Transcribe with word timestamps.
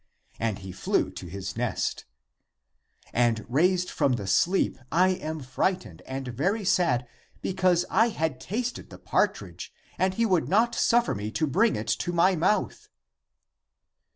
And 0.39 0.57
he 0.57 0.71
flew 0.71 1.11
to 1.11 1.27
his 1.27 1.55
nest. 1.55 2.05
And 3.13 3.45
raised 3.47 3.91
from 3.91 4.13
the 4.13 4.25
sleep, 4.25 4.79
I 4.91 5.09
am 5.09 5.41
fright 5.41 5.81
ened 5.81 6.01
and 6.07 6.29
very 6.29 6.65
sad 6.65 7.07
because 7.43 7.85
I 7.87 8.09
had 8.09 8.39
tasted 8.41 8.89
the 8.89 8.97
partridge 8.97 9.71
and 9.99 10.15
he 10.15 10.25
would 10.25 10.49
not 10.49 10.73
suffer 10.73 11.13
me 11.13 11.29
to 11.33 11.45
bring 11.45 11.75
it 11.75 11.87
to 11.89 12.11
my 12.11 12.35
mouth." 12.35 12.89